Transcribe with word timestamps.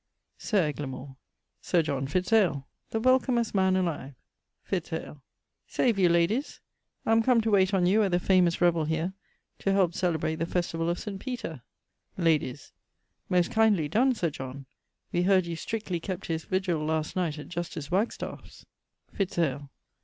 Sir 0.39 0.63
Eglamour. 0.63 1.15
Sir 1.61 1.83
John 1.83 2.07
Fitz 2.07 2.33
ale, 2.33 2.65
the 2.89 2.99
welcomest 2.99 3.53
man 3.53 3.75
alive. 3.75 4.15
Fitz 4.63 4.91
ale. 4.91 5.21
Save 5.67 5.99
you, 5.99 6.09
ladies! 6.09 6.59
I'm 7.05 7.21
come 7.21 7.39
to 7.41 7.51
wayte 7.51 7.71
on 7.75 7.85
you 7.85 8.01
at 8.01 8.09
the 8.09 8.19
famous 8.19 8.59
revell 8.61 8.85
here, 8.85 9.13
to 9.59 9.71
help 9.71 9.93
celebrate 9.93 10.37
the 10.37 10.47
festivall 10.47 10.89
of 10.89 10.97
St. 10.97 11.19
Peter. 11.19 11.61
Ladyes. 12.17 12.71
Most 13.29 13.51
kindly 13.51 13.87
donne, 13.87 14.15
Sir 14.15 14.31
John! 14.31 14.65
We 15.11 15.21
heard 15.21 15.45
you 15.45 15.55
strictly 15.55 15.99
kept 15.99 16.25
his 16.25 16.45
virgil 16.45 16.83
last 16.83 17.15
night 17.15 17.37
at 17.37 17.49
Justice 17.49 17.91
Wagstaff's. 17.91 18.65
_Fitz 19.15 19.37
ale. 19.37 19.69